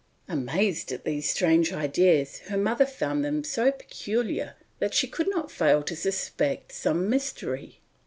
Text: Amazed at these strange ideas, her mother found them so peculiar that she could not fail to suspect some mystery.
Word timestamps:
Amazed 0.27 0.91
at 0.91 1.03
these 1.05 1.29
strange 1.29 1.71
ideas, 1.71 2.39
her 2.47 2.57
mother 2.57 2.87
found 2.87 3.23
them 3.23 3.43
so 3.43 3.71
peculiar 3.71 4.55
that 4.79 4.95
she 4.95 5.05
could 5.07 5.29
not 5.29 5.51
fail 5.51 5.83
to 5.83 5.95
suspect 5.95 6.71
some 6.71 7.07
mystery. 7.07 7.81